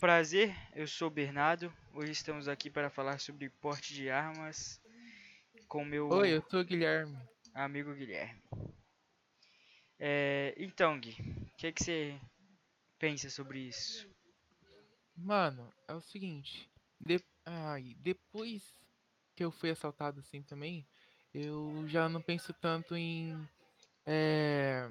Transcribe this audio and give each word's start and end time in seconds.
prazer, 0.00 0.56
eu 0.74 0.86
sou 0.86 1.08
o 1.08 1.10
Bernardo. 1.10 1.70
Hoje 1.92 2.12
estamos 2.12 2.48
aqui 2.48 2.70
para 2.70 2.88
falar 2.88 3.20
sobre 3.20 3.50
porte 3.50 3.92
de 3.92 4.08
armas 4.08 4.80
com 5.68 5.84
meu 5.84 6.08
Oi, 6.08 6.36
eu 6.36 6.42
sou 6.50 6.60
o 6.60 6.64
Guilherme. 6.64 7.16
amigo 7.52 7.94
Guilherme. 7.94 8.40
É, 9.98 10.54
então, 10.56 10.98
Gui, 10.98 11.14
o 11.52 11.56
que, 11.58 11.70
que 11.72 11.84
você 11.84 12.18
pensa 12.98 13.28
sobre 13.28 13.58
isso? 13.60 14.08
Mano, 15.14 15.70
é 15.86 15.92
o 15.92 16.00
seguinte. 16.00 16.70
de- 16.98 17.22
ai, 17.44 17.94
depois 17.98 18.74
que 19.36 19.44
eu 19.44 19.50
fui 19.50 19.70
assaltado 19.70 20.20
assim 20.20 20.42
também, 20.42 20.86
eu 21.34 21.84
já 21.86 22.08
não 22.08 22.22
penso 22.22 22.54
tanto 22.54 22.96
em 22.96 23.46
é, 24.06 24.88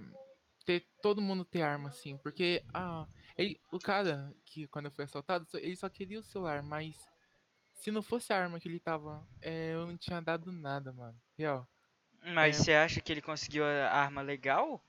ter 0.69 0.85
todo 1.01 1.19
mundo 1.21 1.43
ter 1.43 1.63
arma 1.63 1.89
assim, 1.89 2.15
porque 2.17 2.63
ah, 2.73 3.07
ele- 3.35 3.59
o 3.71 3.79
cara 3.79 4.31
que 4.45 4.67
quando 4.67 4.85
eu 4.85 4.91
fui 4.91 5.03
assaltado, 5.03 5.47
ele 5.55 5.75
só 5.75 5.89
queria 5.89 6.19
o 6.19 6.23
celular, 6.23 6.61
mas 6.61 6.95
se 7.73 7.91
não 7.91 8.03
fosse 8.03 8.33
a 8.33 8.37
arma 8.39 8.59
que 8.59 8.67
ele 8.67 8.79
tava, 8.79 9.27
é, 9.41 9.73
eu 9.73 9.87
não 9.87 9.97
tinha 9.97 10.21
dado 10.21 10.51
nada, 10.51 10.93
mano. 10.93 11.19
Real. 11.37 11.67
Mas 12.35 12.55
É, 12.55 12.59
você 12.59 12.73
acha 12.73 13.01
que 13.01 13.11
ele 13.11 13.21
conseguiu 13.21 13.65
a 13.65 13.89
arma 13.91 14.21
legal? 14.21 14.81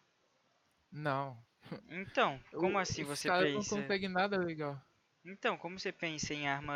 não. 0.93 1.37
Então, 1.91 2.41
como 2.57 2.79
O- 2.79 2.81
assim 2.81 3.05
você 3.05 3.29
caras 3.29 3.53
não 3.53 3.55
pensa? 3.55 3.81
conseguem 3.83 4.09
nada 4.09 4.37
legal. 4.39 4.81
Então, 5.25 5.57
como 5.57 5.79
você 5.79 5.91
pensa 5.93 6.35
em 6.35 6.47
arma 6.47 6.75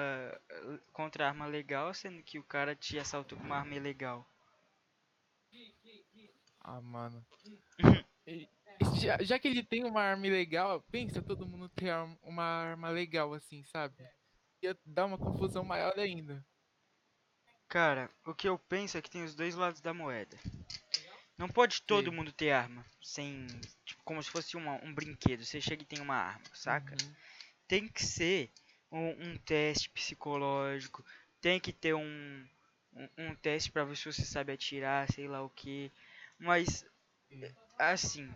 contra 0.95 1.29
arma 1.29 1.47
legal, 1.47 1.93
sendo 1.93 2.23
que 2.23 2.39
o 2.39 2.45
cara 2.45 2.75
te 2.75 2.99
assaltou 2.99 3.37
com 3.39 3.45
uma 3.45 3.59
arma 3.59 3.75
ilegal? 3.75 4.27
Ah, 6.61 6.81
mano. 6.81 7.25
E- 8.27 8.49
Já, 9.01 9.19
já 9.21 9.39
que 9.39 9.49
ele 9.49 9.63
tem 9.63 9.85
uma 9.85 10.03
arma 10.03 10.27
legal, 10.27 10.83
pensa 10.91 11.23
todo 11.23 11.47
mundo 11.47 11.69
ter 11.69 11.93
uma 12.23 12.43
arma 12.45 12.91
legal 12.91 13.33
assim, 13.35 13.63
sabe? 13.65 13.95
Ia 14.63 14.77
dar 14.85 15.07
uma 15.07 15.19
confusão 15.19 15.65
maior 15.65 15.99
ainda. 15.99 16.45
Cara, 17.69 18.11
o 18.25 18.35
que 18.35 18.49
eu 18.49 18.59
penso 18.59 18.97
é 18.97 19.03
que 19.03 19.11
tem 19.11 19.25
os 19.25 19.35
dois 19.35 19.55
lados 19.55 19.81
da 19.81 19.93
moeda. 19.93 20.39
Não 21.37 21.49
pode 21.49 21.83
todo 21.83 22.05
Sei. 22.05 22.13
mundo 22.13 22.33
ter 22.33 22.53
arma, 22.53 22.85
sem, 23.03 23.47
tipo, 23.85 24.03
como 24.05 24.23
se 24.23 24.31
fosse 24.31 24.57
uma- 24.57 24.83
um 24.85 24.95
brinquedo. 24.95 25.45
Você 25.45 25.61
chega 25.61 25.83
e 25.83 25.87
tem 25.87 26.01
uma 26.01 26.15
arma, 26.15 26.45
saca? 26.55 26.95
Uhum. 26.95 27.15
Tem 27.67 27.89
que 27.89 28.05
ser 28.05 28.51
um, 28.91 29.09
um 29.31 29.37
teste 29.39 29.91
psicológico, 29.91 31.05
tem 31.41 31.59
que 31.59 31.73
ter 31.73 31.95
um, 31.95 32.47
um, 32.95 33.09
um 33.19 33.35
teste 33.35 33.73
pra 33.73 33.85
ver 33.85 33.97
se 33.97 34.05
você 34.13 34.25
sabe 34.25 34.53
atirar, 34.53 35.11
sei 35.13 35.27
lá 35.27 35.43
o 35.43 35.51
que. 35.51 35.91
Mas, 36.39 36.87
Sim. 37.29 37.55
assim, 37.79 38.35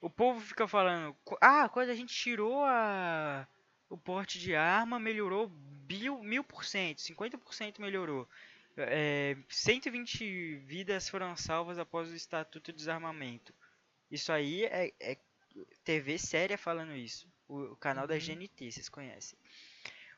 o 0.00 0.10
povo 0.10 0.40
fica 0.40 0.66
falando, 0.68 1.14
"Qu- 1.24 1.38
ah, 1.40 1.68
quando 1.68 1.90
a 1.90 1.94
gente 1.94 2.14
tirou 2.14 2.64
a, 2.64 3.46
o 3.88 3.96
porte 3.98 4.38
de 4.38 4.54
arma, 4.54 4.98
melhorou 4.98 5.50
mil, 5.88 6.22
mil 6.22 6.44
por 6.44 6.64
cento, 6.64 7.00
50% 7.00 7.80
melhorou. 7.80 8.28
É, 8.76 9.36
120 9.48 10.56
vidas 10.58 11.08
foram 11.08 11.36
salvas 11.36 11.78
após 11.78 12.10
o 12.10 12.14
Estatuto 12.14 12.72
de 12.72 12.78
Desarmamento. 12.78 13.54
Isso 14.10 14.32
aí 14.32 14.64
é, 14.66 14.92
é 15.00 15.18
TV 15.84 16.18
séria 16.18 16.58
falando 16.58 16.94
isso. 16.94 17.28
O, 17.48 17.72
o 17.72 17.76
canal 17.76 18.06
da 18.06 18.14
Uhum. 18.14 18.20
GNT, 18.20 18.70
vocês 18.70 18.88
conhecem. 18.88 19.38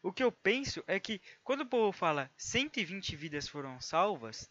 O 0.02 0.12
que 0.12 0.22
eu 0.22 0.32
penso 0.32 0.82
é 0.86 0.98
que 1.00 1.20
quando 1.44 1.60
o 1.62 1.66
povo 1.66 1.92
fala 1.92 2.30
120 2.36 3.14
vidas 3.16 3.48
foram 3.48 3.80
salvas, 3.80 4.50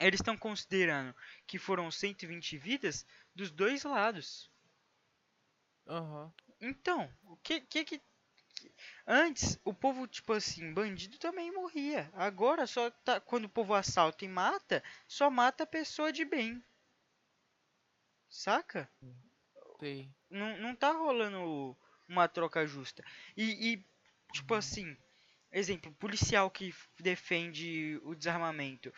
eles 0.00 0.20
estão 0.20 0.36
considerando 0.36 1.14
que 1.46 1.58
foram 1.58 1.90
120 1.90 2.56
vidas 2.58 3.06
dos 3.34 3.50
dois 3.50 3.84
lados. 3.84 4.50
Aham. 5.86 6.32
Então, 6.60 7.10
o 7.24 7.36
que 7.38 7.60
que 7.62 7.84
que 7.84 8.02
antes 9.06 9.58
o 9.64 9.74
povo 9.74 10.06
tipo 10.06 10.32
assim, 10.32 10.72
bandido 10.72 11.18
também 11.18 11.50
morria. 11.52 12.08
Agora 12.12 12.66
só 12.68 12.88
tá 12.90 13.20
quando 13.20 13.46
o 13.46 13.48
povo 13.48 13.74
assalta 13.74 14.24
e 14.24 14.28
mata, 14.28 14.82
só 15.08 15.28
mata 15.30 15.64
a 15.64 15.66
pessoa 15.66 16.12
de 16.12 16.24
bem. 16.24 16.62
Saca? 18.28 18.88
Sei. 19.78 20.10
Não, 20.30 20.56
não 20.58 20.74
tá 20.74 20.92
rolando 20.92 21.76
uma 22.08 22.28
troca 22.28 22.66
justa. 22.66 23.04
E, 23.36 23.74
e, 23.74 23.84
tipo 24.32 24.54
Uhum. 24.54 24.58
assim, 24.58 24.96
exemplo, 25.52 25.92
policial 25.94 26.50
que 26.50 26.74
defende 27.00 28.00
o 28.02 28.14
desarmamento. 28.14 28.92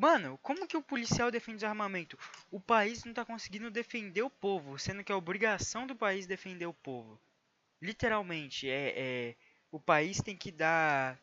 Mano, 0.00 0.38
como 0.38 0.66
que 0.66 0.78
o 0.78 0.82
policial 0.82 1.30
defende 1.30 1.56
o 1.56 1.58
desarmamento? 1.58 2.18
O 2.50 2.58
país 2.58 3.04
não 3.04 3.12
tá 3.12 3.22
conseguindo 3.22 3.70
defender 3.70 4.22
o 4.22 4.30
povo, 4.30 4.78
sendo 4.78 5.04
que 5.04 5.12
é 5.12 5.14
obrigação 5.14 5.86
do 5.86 5.94
país 5.94 6.26
defender 6.26 6.64
o 6.64 6.72
povo. 6.72 7.20
Literalmente, 7.82 8.66
é, 8.66 8.94
é 8.96 9.34
o 9.70 9.78
país 9.78 10.22
tem 10.22 10.34
que 10.34 10.50
dar 10.50 11.20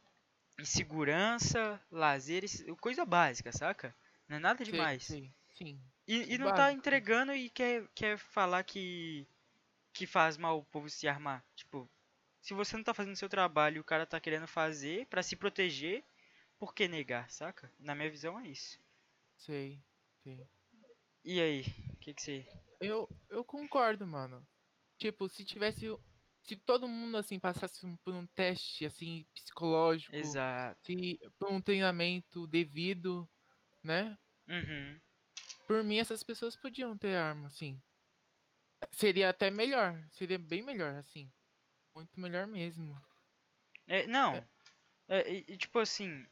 segurança, 0.63 1.81
lazer, 1.91 2.43
coisa 2.79 3.03
básica, 3.03 3.51
saca? 3.51 3.95
Não 4.29 4.37
é 4.37 4.39
nada 4.39 4.63
demais. 4.63 5.01
sei. 5.05 5.31
Sim. 5.55 5.81
E, 6.07 6.35
e 6.35 6.35
O 6.35 6.39
não 6.41 6.53
tá 6.53 6.71
entregando 6.71 7.33
e 7.33 7.49
quer, 7.49 7.83
quer 7.95 8.15
falar 8.19 8.63
que, 8.63 9.25
que 9.91 10.05
faz 10.05 10.37
mal 10.37 10.59
o 10.59 10.65
povo 10.65 10.87
se 10.87 11.07
armar. 11.07 11.43
Tipo, 11.55 11.89
se 12.43 12.53
você 12.53 12.77
não 12.77 12.83
tá 12.83 12.93
fazendo 12.93 13.15
seu 13.15 13.27
trabalho 13.27 13.77
e 13.77 13.79
o 13.79 13.83
cara 13.83 14.05
tá 14.05 14.19
querendo 14.19 14.47
fazer 14.47 15.07
pra 15.07 15.23
se 15.23 15.35
proteger, 15.35 16.03
por 16.57 16.73
que 16.73 16.87
negar, 16.87 17.29
saca? 17.29 17.71
Na 17.79 17.95
minha 17.95 18.09
visão 18.09 18.39
é 18.39 18.47
isso. 18.47 18.79
Sei. 19.35 19.81
Sei. 20.23 20.47
E 21.23 21.39
aí, 21.41 21.61
o 21.93 21.97
que 21.97 22.13
que 22.13 22.21
você... 22.21 22.47
Eu, 22.79 23.09
eu 23.29 23.43
concordo, 23.43 24.05
mano. 24.05 24.45
Tipo, 24.97 25.27
se 25.29 25.43
tivesse. 25.43 25.85
Se 26.43 26.55
todo 26.55 26.87
mundo 26.87 27.17
assim 27.17 27.39
passasse 27.39 27.85
por 28.03 28.13
um 28.13 28.25
teste 28.27 28.85
assim 28.85 29.25
psicológico, 29.33 30.15
Exato. 30.15 30.79
se 30.85 31.19
por 31.37 31.51
um 31.51 31.59
treinamento 31.59 32.47
devido, 32.47 33.29
né? 33.83 34.17
Uhum. 34.47 34.99
Por 35.67 35.83
mim, 35.83 35.97
essas 35.97 36.23
pessoas 36.23 36.55
podiam 36.55 36.97
ter 36.97 37.15
arma, 37.15 37.47
assim. 37.47 37.81
Seria 38.91 39.29
até 39.29 39.51
melhor. 39.51 40.01
Seria 40.11 40.39
bem 40.39 40.61
melhor, 40.61 40.95
assim. 40.95 41.29
Muito 41.93 42.19
melhor 42.19 42.47
mesmo. 42.47 42.95
É, 43.87 44.07
não, 44.07 44.41
é, 45.07 45.31
e, 45.31 45.45
e 45.47 45.57
tipo 45.57 45.79
assim, 45.79 46.25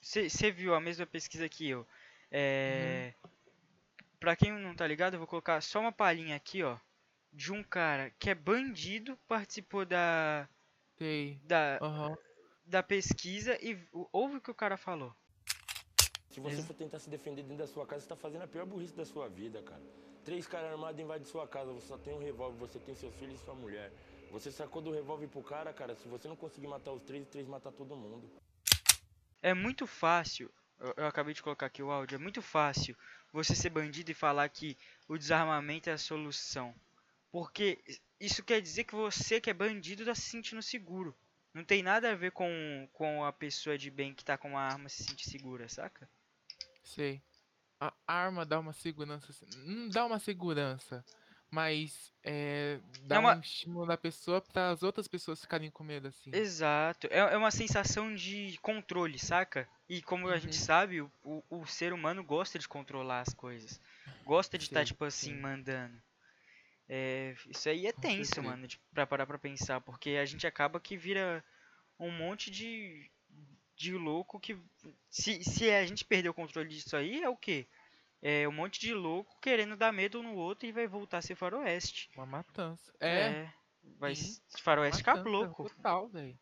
você 0.00 0.50
viu 0.50 0.74
a 0.74 0.80
mesma 0.80 1.06
pesquisa 1.06 1.48
que 1.48 1.68
eu. 1.68 1.86
É, 2.30 3.12
Pra 4.20 4.36
quem 4.36 4.52
não 4.52 4.74
tá 4.74 4.86
ligado, 4.86 5.14
eu 5.14 5.18
vou 5.18 5.26
colocar 5.26 5.62
só 5.62 5.80
uma 5.80 5.90
palhinha 5.90 6.36
aqui, 6.36 6.62
ó. 6.62 6.76
De 7.32 7.52
um 7.52 7.62
cara 7.62 8.10
que 8.18 8.28
é 8.28 8.34
bandido, 8.34 9.16
participou 9.26 9.86
da, 9.86 10.46
Sei. 10.98 11.40
da, 11.44 11.78
Aham. 11.80 12.18
da 12.66 12.82
pesquisa 12.82 13.56
e 13.64 13.78
ouve 14.12 14.36
o 14.36 14.40
que 14.40 14.50
o 14.50 14.54
cara 14.54 14.76
falou. 14.76 15.14
Se 16.28 16.38
você 16.38 16.62
for 16.62 16.74
tentar 16.74 16.98
se 16.98 17.08
defender 17.08 17.42
dentro 17.42 17.58
da 17.58 17.66
sua 17.66 17.86
casa, 17.86 18.02
você 18.02 18.08
tá 18.08 18.16
fazendo 18.16 18.42
a 18.42 18.46
pior 18.46 18.66
burrice 18.66 18.94
da 18.94 19.06
sua 19.06 19.28
vida, 19.28 19.62
cara. 19.62 19.82
Três 20.24 20.46
caras 20.46 20.70
armados 20.72 21.00
invadem 21.00 21.26
sua 21.26 21.48
casa, 21.48 21.72
você 21.72 21.86
só 21.86 21.96
tem 21.96 22.12
um 22.12 22.18
revólver, 22.18 22.58
você 22.58 22.78
tem 22.78 22.94
seus 22.94 23.14
filhos 23.14 23.40
e 23.40 23.44
sua 23.44 23.54
mulher. 23.54 23.90
Você 24.30 24.52
sacou 24.52 24.82
do 24.82 24.92
revólver 24.92 25.28
pro 25.28 25.42
cara, 25.42 25.72
cara, 25.72 25.94
se 25.94 26.06
você 26.08 26.28
não 26.28 26.36
conseguir 26.36 26.68
matar 26.68 26.92
os 26.92 27.02
três, 27.02 27.22
os 27.22 27.28
três 27.30 27.48
matar 27.48 27.72
todo 27.72 27.96
mundo. 27.96 28.30
É 29.42 29.54
muito 29.54 29.86
fácil, 29.86 30.52
eu, 30.78 30.94
eu 30.96 31.06
acabei 31.06 31.34
de 31.34 31.42
colocar 31.42 31.66
aqui 31.66 31.82
o 31.82 31.90
áudio, 31.90 32.16
é 32.16 32.18
muito 32.18 32.42
fácil 32.42 32.96
você 33.32 33.54
ser 33.54 33.70
bandido 33.70 34.10
e 34.10 34.14
falar 34.14 34.48
que 34.48 34.76
o 35.08 35.16
desarmamento 35.16 35.88
é 35.88 35.92
a 35.92 35.98
solução. 35.98 36.74
Porque 37.30 37.82
isso 38.18 38.42
quer 38.42 38.60
dizer 38.60 38.84
que 38.84 38.94
você 38.94 39.40
que 39.40 39.50
é 39.50 39.54
bandido 39.54 40.04
tá 40.04 40.14
se 40.14 40.22
sentindo 40.22 40.62
seguro. 40.62 41.16
Não 41.54 41.64
tem 41.64 41.82
nada 41.82 42.10
a 42.10 42.14
ver 42.14 42.32
com, 42.32 42.88
com 42.92 43.24
a 43.24 43.32
pessoa 43.32 43.76
de 43.76 43.90
bem 43.90 44.14
que 44.14 44.24
tá 44.24 44.36
com 44.36 44.50
uma 44.50 44.60
arma 44.60 44.88
se 44.88 45.04
sentir 45.04 45.28
segura, 45.28 45.68
saca? 45.68 46.08
Sei. 46.82 47.22
A 47.80 47.92
arma 48.06 48.44
dá 48.44 48.60
uma 48.60 48.72
segurança. 48.72 49.32
Não 49.56 49.88
dá 49.88 50.04
uma 50.04 50.18
segurança. 50.18 51.04
Mas 51.50 52.12
é, 52.22 52.78
dá 53.06 53.18
uma- 53.18 53.36
um 53.36 53.40
estímulo 53.40 53.86
da 53.86 53.96
pessoa 53.96 54.40
para 54.40 54.70
as 54.70 54.82
outras 54.82 55.08
pessoas 55.08 55.40
ficarem 55.40 55.70
com 55.70 55.82
medo, 55.82 56.08
assim. 56.08 56.30
Exato. 56.32 57.08
É, 57.10 57.18
é 57.18 57.36
uma 57.36 57.50
sensação 57.50 58.14
de 58.14 58.56
controle, 58.62 59.18
saca? 59.18 59.68
E 59.88 60.00
como 60.02 60.28
a 60.28 60.38
gente 60.38 60.56
Uhum. 60.56 60.62
sabe, 60.62 61.00
o, 61.00 61.10
o, 61.24 61.42
o 61.50 61.66
ser 61.66 61.92
humano 61.92 62.22
gosta 62.22 62.58
de 62.58 62.68
controlar 62.68 63.22
as 63.22 63.34
coisas. 63.34 63.80
Gosta 64.24 64.56
de 64.56 64.64
estar, 64.64 64.80
Sei, 64.80 64.84
tipo 64.84 65.04
assim, 65.04 65.34
sim. 65.34 65.40
mandando. 65.40 66.00
É, 66.88 67.34
isso 67.48 67.68
aí 67.68 67.86
é 67.86 67.92
tenso, 67.92 68.42
mano, 68.42 68.66
de, 68.66 68.78
pra 68.92 69.06
parar 69.06 69.26
pra 69.26 69.38
pensar. 69.38 69.80
Porque 69.80 70.10
a 70.10 70.24
gente 70.24 70.46
acaba 70.46 70.80
que 70.80 70.96
vira 70.96 71.44
um 71.98 72.10
monte 72.10 72.50
de, 72.50 73.10
de 73.76 73.92
louco 73.94 74.38
que. 74.40 74.56
Se, 75.08 75.42
se 75.42 75.70
a 75.70 75.84
gente 75.86 76.04
perder 76.04 76.28
o 76.28 76.34
controle 76.34 76.68
disso 76.68 76.96
aí, 76.96 77.22
é 77.22 77.28
o 77.28 77.36
quê? 77.36 77.66
É 78.22 78.46
um 78.46 78.52
monte 78.52 78.78
de 78.78 78.92
louco 78.92 79.38
querendo 79.40 79.76
dar 79.76 79.92
medo 79.92 80.20
um 80.20 80.22
no 80.22 80.34
outro 80.34 80.66
e 80.66 80.72
vai 80.72 80.86
voltar 80.86 81.18
a 81.18 81.22
ser 81.22 81.34
faroeste. 81.34 82.10
Uma 82.14 82.26
matança. 82.26 82.92
É, 83.00 83.50
vai 83.98 84.14
sim, 84.14 84.36
faroeste 84.58 85.02
cabloco. 85.02 85.68
total, 85.70 86.08
velho. 86.08 86.38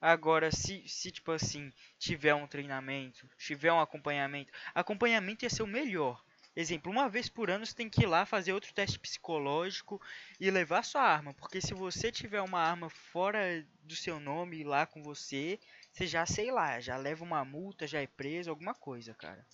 Agora, 0.00 0.50
se, 0.52 0.86
se, 0.86 1.10
tipo 1.10 1.32
assim, 1.32 1.72
tiver 1.98 2.34
um 2.34 2.46
treinamento, 2.46 3.28
tiver 3.38 3.72
um 3.72 3.80
acompanhamento, 3.80 4.52
acompanhamento 4.74 5.44
ia 5.44 5.50
ser 5.50 5.62
o 5.62 5.66
melhor. 5.66 6.22
exemplo, 6.54 6.92
uma 6.92 7.08
vez 7.08 7.30
por 7.30 7.50
ano 7.50 7.64
você 7.64 7.74
tem 7.74 7.88
que 7.88 8.02
ir 8.02 8.06
lá 8.06 8.26
fazer 8.26 8.52
outro 8.52 8.74
teste 8.74 8.98
psicológico 8.98 10.00
e 10.38 10.50
levar 10.50 10.84
sua 10.84 11.00
arma, 11.02 11.32
porque 11.34 11.62
se 11.62 11.72
você 11.72 12.12
tiver 12.12 12.42
uma 12.42 12.60
arma 12.60 12.90
fora 12.90 13.66
do 13.82 13.96
seu 13.96 14.20
nome 14.20 14.64
lá 14.64 14.86
com 14.86 15.02
você, 15.02 15.58
você 15.92 16.06
já, 16.06 16.26
sei 16.26 16.50
lá, 16.50 16.78
já 16.78 16.96
leva 16.98 17.24
uma 17.24 17.42
multa, 17.44 17.86
já 17.86 18.00
é 18.02 18.06
preso, 18.06 18.50
alguma 18.50 18.74
coisa, 18.74 19.14
cara. 19.14 19.46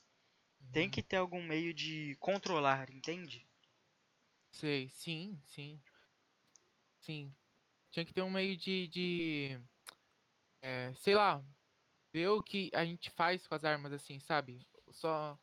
Tem 0.73 0.91
que 0.91 1.03
ter 1.03 1.17
algum 1.17 1.43
meio 1.43 1.73
de 1.73 2.17
controlar, 2.19 2.91
entende? 2.91 3.47
Sei, 4.53 4.89
sim, 4.91 5.41
sim. 5.47 5.81
Sim. 7.01 7.35
Tinha 7.91 8.05
que 8.07 8.15
ter 8.15 8.23
um 8.23 8.31
meio 8.31 8.57
de, 8.57 8.89
de 8.89 9.61
é, 10.63 10.93
sei 10.95 11.15
lá, 11.15 11.43
ver 12.13 12.29
o 12.29 12.43
que 12.43 12.71
a 12.75 12.85
gente 12.85 13.11
faz 13.11 13.47
com 13.47 13.55
as 13.55 13.65
armas, 13.65 13.93
assim, 13.93 14.21
sabe? 14.21 14.67
Só. 14.91 15.39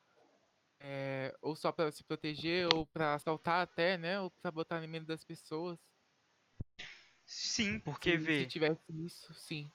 é, 0.79 1.35
ou 1.41 1.55
só 1.55 1.71
pra 1.71 1.91
se 1.91 2.03
proteger, 2.03 2.67
ou 2.73 2.85
pra 2.87 3.15
assaltar 3.15 3.61
até, 3.63 3.97
né? 3.97 4.19
Ou 4.21 4.31
pra 4.41 4.51
botar 4.51 4.81
no 4.81 4.87
medo 4.87 5.05
das 5.05 5.23
pessoas. 5.23 5.79
Sim, 7.25 7.79
porque 7.79 8.19
Se, 8.19 8.25
se 8.25 8.45
tivesse 8.47 8.81
isso, 9.05 9.33
sim. 9.33 9.71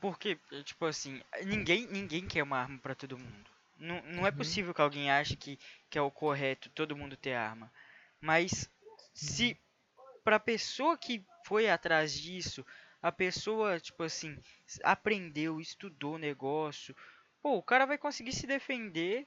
Porque, 0.00 0.38
é, 0.52 0.62
tipo 0.62 0.84
assim, 0.86 1.22
ninguém, 1.44 1.86
ninguém 1.86 2.26
quer 2.26 2.42
uma 2.42 2.58
arma 2.58 2.78
pra 2.78 2.94
todo 2.94 3.18
mundo. 3.18 3.50
Não, 3.82 4.02
não 4.02 4.26
é 4.26 4.30
Uhum, 4.30 4.32
possível 4.32 4.74
que 4.74 4.80
alguém 4.80 5.10
ache 5.10 5.36
que, 5.36 5.58
que 5.90 5.98
é 5.98 6.02
o 6.02 6.10
correto 6.10 6.70
todo 6.70 6.96
mundo 6.96 7.16
ter 7.16 7.34
arma. 7.34 7.72
Mas 8.20 8.70
se 9.14 9.56
uhum. 9.56 10.22
pra 10.24 10.40
pessoa 10.40 10.96
que 10.98 11.24
foi 11.46 11.68
atrás 11.68 12.12
disso, 12.18 12.64
a 13.02 13.10
pessoa, 13.12 13.80
tipo 13.80 14.02
assim, 14.02 14.38
aprendeu, 14.84 15.60
estudou 15.60 16.14
o 16.14 16.18
negócio, 16.18 16.94
pô, 17.42 17.56
o 17.56 17.62
cara 17.62 17.86
vai 17.86 17.98
conseguir 17.98 18.32
se 18.32 18.46
defender, 18.46 19.26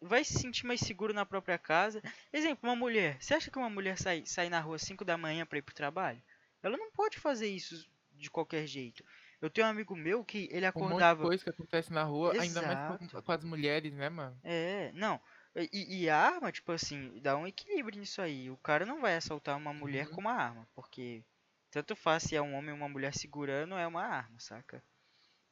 vai 0.00 0.24
se 0.24 0.38
sentir 0.38 0.66
mais 0.66 0.80
seguro 0.80 1.14
na 1.14 1.24
própria 1.26 1.58
casa. 1.58 2.02
Exemplo, 2.32 2.68
uma 2.68 2.76
mulher. 2.76 3.22
Você 3.22 3.34
acha 3.34 3.50
que 3.50 3.58
uma 3.58 3.70
mulher 3.70 3.98
sai, 3.98 4.24
sai 4.26 4.48
na 4.48 4.60
rua 4.60 4.76
às 4.76 4.82
5 4.82 5.04
da 5.04 5.16
manhã 5.18 5.46
pra 5.46 5.58
ir 5.58 5.62
pro 5.62 5.74
trabalho? 5.74 6.22
Ela 6.62 6.76
não 6.76 6.90
pode 6.92 7.18
fazer 7.18 7.48
isso 7.48 7.88
de 8.12 8.30
qualquer 8.30 8.66
jeito. 8.66 9.04
Eu 9.42 9.50
tenho 9.50 9.66
um 9.66 9.70
amigo 9.70 9.94
meu 9.94 10.24
que 10.24 10.48
ele 10.50 10.64
Um 10.74 10.82
monte 10.82 11.08
acordava. 11.10 11.24
que 11.42 11.48
acontece 11.48 11.90
na 11.92 12.02
rua, 12.02 12.34
ainda 12.36 12.62
mais 12.62 12.78
com, 12.82 12.98
Exato. 12.98 13.22
com 13.22 13.32
as 13.32 13.42
mulheres, 13.42 13.94
né, 13.94 14.08
mano? 14.10 14.38
É, 14.42 14.90
não. 14.92 15.20
E, 15.54 16.02
e 16.04 16.10
a 16.10 16.16
arma, 16.18 16.50
tipo 16.52 16.72
assim, 16.72 17.20
dá 17.20 17.36
um 17.36 17.46
equilíbrio 17.46 17.98
nisso 18.00 18.20
aí. 18.22 18.50
O 18.50 18.56
cara 18.58 18.86
não 18.86 19.00
vai 19.00 19.16
assaltar 19.16 19.56
uma 19.56 19.72
mulher 19.72 20.06
Uhum. 20.06 20.10
com 20.10 20.20
uma 20.20 20.32
arma, 20.32 20.66
porque 20.74 21.24
tanto 21.70 21.94
faz 21.96 22.24
se 22.24 22.36
é 22.36 22.42
um 22.42 22.54
homem 22.54 22.70
ou 22.70 22.76
uma 22.76 22.88
mulher 22.88 23.14
segurando, 23.14 23.74
é 23.76 23.86
uma 23.86 24.02
arma, 24.04 24.38
saca? 24.40 24.82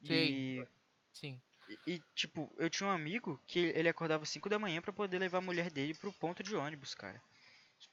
E, 0.05 0.67
sim. 1.13 1.41
e, 1.69 1.79
e, 1.95 2.01
tipo, 2.15 2.53
eu 2.59 2.69
tinha 2.71 2.89
um 2.89 2.93
amigo 2.93 3.41
que 3.47 3.59
ele 3.75 3.89
acordava 3.89 4.25
5 4.27 4.49
da 4.49 4.59
manhã 4.59 4.81
pra 4.83 4.93
poder 4.93 5.19
levar 5.19 5.39
a 5.39 5.43
mulher 5.43 5.71
dele 5.71 5.95
pro 5.95 6.13
ponto 6.13 6.43
de 6.43 6.55
ônibus, 6.57 6.95
cara. 6.95 7.23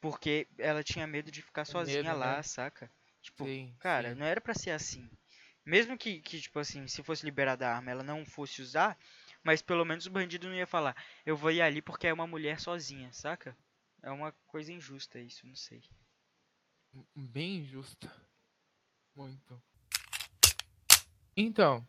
Porque 0.02 0.48
ela 0.58 0.84
tinha 0.84 1.08
medo 1.08 1.32
de 1.32 1.42
ficar 1.42 1.66
sozinha 1.66 2.14
medo, 2.14 2.14
lá, 2.14 2.42
né? 2.42 2.44
saca? 2.44 2.92
Tipo, 3.22 3.50
Sim, 3.50 3.76
cara, 3.80 4.14
sim. 4.14 4.16
não 4.16 4.26
era 4.26 4.42
pra 4.42 4.54
ser 4.56 4.72
assim. 4.72 5.10
Mesmo 5.68 5.98
que, 5.98 6.22
que, 6.22 6.40
tipo 6.40 6.58
assim, 6.60 6.88
se 6.88 7.04
fosse 7.04 7.26
liberada 7.26 7.68
a 7.68 7.76
arma, 7.76 7.92
ela 7.92 8.02
não 8.02 8.26
fosse 8.26 8.62
usar, 8.62 8.98
mas 9.44 9.62
pelo 9.62 9.84
menos 9.84 10.06
o 10.06 10.10
bandido 10.10 10.48
não 10.48 10.56
ia 10.56 10.66
falar, 10.66 10.96
eu 11.26 11.36
vou 11.36 11.52
ir 11.52 11.62
ali 11.62 11.82
porque 11.82 12.08
é 12.08 12.14
uma 12.14 12.26
mulher 12.26 12.58
sozinha, 12.58 13.12
saca? 13.12 13.54
É 14.02 14.10
uma 14.10 14.32
coisa 14.48 14.72
injusta 14.72 15.20
isso, 15.20 15.46
não 15.46 15.56
sei. 15.58 15.84
Bem 17.14 17.58
injusta. 17.58 18.10
Muito. 19.14 19.62
Então, 21.36 21.86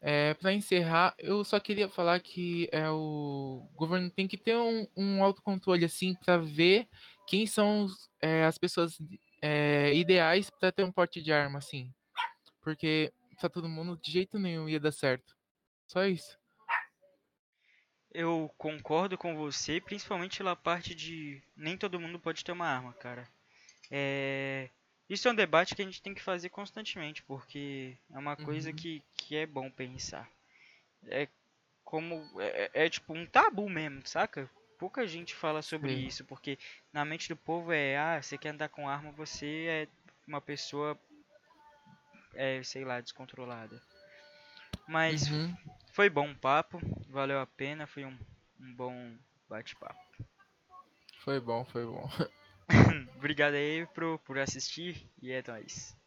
é, 0.00 0.34
para 0.34 0.52
encerrar, 0.52 1.12
eu 1.18 1.42
só 1.44 1.58
queria 1.58 1.88
falar 1.88 2.20
que 2.20 2.68
é, 2.70 2.88
o 2.88 3.68
governo 3.74 4.08
tem 4.12 4.28
que 4.28 4.38
ter 4.38 4.56
um, 4.56 4.86
um 4.96 5.24
autocontrole 5.24 5.84
assim 5.84 6.14
para 6.14 6.38
ver 6.38 6.88
quem 7.26 7.48
são 7.48 7.82
os- 7.82 8.08
é, 8.22 8.44
as 8.44 8.56
pessoas 8.58 8.96
é, 9.42 9.92
ideais 9.92 10.50
para 10.50 10.70
ter 10.70 10.84
um 10.84 10.92
porte 10.92 11.20
de 11.20 11.32
arma 11.32 11.58
assim, 11.58 11.92
porque 12.68 13.10
pra 13.40 13.48
todo 13.48 13.66
mundo 13.66 13.96
de 13.96 14.10
jeito 14.10 14.38
nenhum 14.38 14.68
ia 14.68 14.78
dar 14.78 14.92
certo. 14.92 15.34
Só 15.86 16.04
isso. 16.04 16.38
Eu 18.12 18.52
concordo 18.58 19.16
com 19.16 19.34
você, 19.34 19.80
principalmente 19.80 20.38
pela 20.38 20.54
parte 20.56 20.94
de 20.94 21.42
nem 21.56 21.78
todo 21.78 22.00
mundo 22.00 22.18
pode 22.18 22.44
ter 22.44 22.52
uma 22.52 22.66
arma, 22.66 22.92
cara. 22.94 23.26
É... 23.90 24.68
Isso 25.08 25.26
é 25.28 25.30
um 25.30 25.34
debate 25.34 25.74
que 25.74 25.80
a 25.80 25.84
gente 25.84 26.02
tem 26.02 26.12
que 26.14 26.22
fazer 26.22 26.50
constantemente, 26.50 27.22
porque 27.22 27.96
é 28.10 28.18
uma 28.18 28.36
coisa 28.36 28.70
Uhum, 28.70 28.74
que, 28.74 29.02
que 29.16 29.36
é 29.36 29.46
bom 29.46 29.70
pensar. 29.70 30.30
É 31.06 31.26
como. 31.84 32.22
É, 32.40 32.70
é 32.74 32.86
é 32.86 32.90
tipo 32.90 33.14
um 33.14 33.24
tabu 33.26 33.68
mesmo, 33.70 34.06
saca? 34.06 34.50
Pouca 34.78 35.06
gente 35.06 35.34
fala 35.34 35.62
sobre 35.62 35.94
sei. 35.94 36.06
isso, 36.06 36.24
porque 36.24 36.58
na 36.92 37.04
mente 37.04 37.28
do 37.30 37.36
povo 37.36 37.72
é, 37.72 37.96
ah, 37.96 38.20
você 38.22 38.36
quer 38.36 38.50
andar 38.50 38.68
com 38.68 38.88
arma, 38.88 39.10
você 39.12 39.66
é 39.68 39.88
uma 40.26 40.40
pessoa, 40.40 40.98
é, 42.38 42.62
sei 42.64 42.84
lá, 42.84 43.00
descontrolada. 43.02 43.82
Mas 44.88 45.30
Uhum, 45.30 45.56
foi 45.92 46.10
bom 46.10 46.30
o 46.32 46.38
papo, 46.38 46.80
valeu 47.08 47.40
a 47.40 47.46
pena, 47.46 47.86
foi 47.86 48.04
um, 48.06 48.18
um 48.60 48.74
bom 48.74 49.18
bate-papo. 49.48 50.00
foi 51.24 51.40
bom, 51.40 51.64
foi 51.66 51.84
bom. 51.86 52.08
Obrigado 53.16 53.54
aí 53.54 53.86
pro, 53.88 54.18
por 54.20 54.38
assistir 54.38 55.10
e 55.22 55.32
é 55.32 55.42
nóis. 55.46 55.98